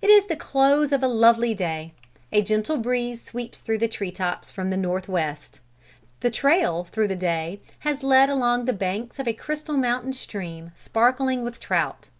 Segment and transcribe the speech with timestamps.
[0.00, 1.92] It is the close of a lovely day.
[2.30, 5.58] A gentle breeze sweeps through the tree tops from the north west.
[6.20, 10.70] The trail through the day has led along the banks of a crystal mountain stream,
[10.76, 12.10] sparkling with trout.